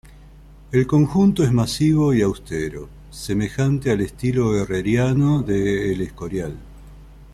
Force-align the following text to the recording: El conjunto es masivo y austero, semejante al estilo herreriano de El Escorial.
El 0.71 0.87
conjunto 0.87 1.43
es 1.43 1.51
masivo 1.51 2.11
y 2.15 2.23
austero, 2.23 2.89
semejante 3.11 3.91
al 3.91 4.01
estilo 4.01 4.57
herreriano 4.59 5.43
de 5.43 5.91
El 5.93 6.01
Escorial. 6.01 6.57